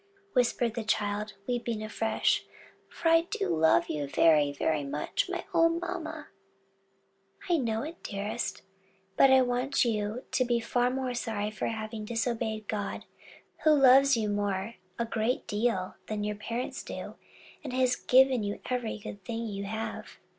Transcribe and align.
whispered 0.33 0.73
the 0.73 0.83
child, 0.83 1.33
weeping 1.47 1.83
afresh: 1.83 2.43
"for 2.89 3.09
I 3.09 3.21
do 3.29 3.55
love 3.55 3.87
you 3.87 4.07
very, 4.07 4.51
very 4.51 4.83
much, 4.83 5.29
my 5.29 5.45
own 5.53 5.79
mamma." 5.79 6.29
"I 7.47 7.57
know 7.57 7.83
it, 7.83 8.01
dearest; 8.01 8.63
but 9.15 9.29
I 9.29 9.43
want 9.43 9.85
you 9.85 10.23
to 10.31 10.43
be 10.43 10.59
far 10.59 10.89
more 10.89 11.13
sorry 11.13 11.51
for 11.51 11.67
having 11.67 12.05
disobeyed 12.05 12.67
God, 12.67 13.05
who 13.63 13.73
loves 13.75 14.17
you 14.17 14.27
more, 14.29 14.73
a 14.97 15.05
great 15.05 15.45
deal, 15.45 15.93
than 16.07 16.23
your 16.23 16.35
parents 16.35 16.81
do, 16.81 17.13
and 17.63 17.71
has 17.73 17.95
given 17.95 18.41
you 18.41 18.59
every 18.71 18.97
good 18.97 19.23
thing 19.23 19.45
you 19.45 19.65
have." 19.65 20.17